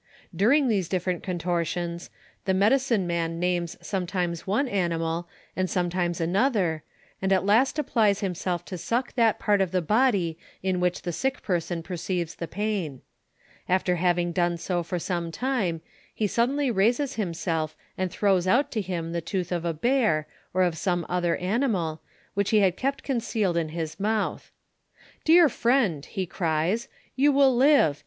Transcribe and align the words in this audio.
During 0.35 0.67
these 0.67 0.89
different 0.89 1.21
contortions, 1.21 2.09
tlie 2.47 2.57
medioiuo 2.57 3.05
nian 3.05 3.33
names 3.33 3.77
sometimes 3.83 4.47
one 4.47 4.67
animal, 4.67 5.29
and 5.55 5.69
sometimes 5.69 6.19
anotlier, 6.19 6.81
and 7.21 7.31
at 7.31 7.45
last 7.45 7.77
applies 7.77 8.21
himself 8.21 8.65
to 8.65 8.79
suck 8.79 9.13
tliat 9.15 9.37
part 9.37 9.61
of 9.61 9.69
tlie 9.69 9.85
body 9.85 10.39
in 10.63 10.79
which 10.79 11.03
the 11.03 11.11
sick 11.13 11.43
person 11.43 11.83
perceives 11.83 12.33
the 12.33 12.47
pain. 12.47 13.03
After 13.69 13.97
having 13.97 14.31
done 14.31 14.57
so 14.57 14.81
for 14.81 14.97
some 14.97 15.31
time, 15.31 15.81
he 16.11 16.25
suddenly 16.25 16.71
raises 16.71 17.13
himself 17.13 17.75
and 17.95 18.09
tlirows 18.09 18.47
out 18.47 18.71
to 18.71 18.81
him 18.81 19.13
tlic 19.13 19.25
tootli 19.25 19.51
of 19.51 19.65
a 19.65 19.73
bear, 19.75 20.25
or 20.51 20.63
of 20.63 20.79
some 20.79 21.05
otlier 21.11 21.39
animal, 21.39 22.01
which 22.33 22.49
he 22.49 22.61
had 22.61 22.75
kept 22.75 23.03
concealed 23.03 23.55
in 23.55 23.69
his 23.69 23.99
mouth.' 23.99 24.51
Dear 25.25 25.47
friend,' 25.47 26.05
he 26.07 26.25
cries, 26.25 26.87
'you 27.15 27.31
will 27.31 27.55
live. 27.55 27.99